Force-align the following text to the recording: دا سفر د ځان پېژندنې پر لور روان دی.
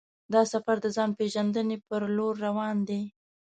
دا 0.33 0.41
سفر 0.53 0.75
د 0.81 0.87
ځان 0.95 1.09
پېژندنې 1.19 1.77
پر 1.87 2.01
لور 2.15 2.33
روان 2.45 2.77
دی. 2.89 3.01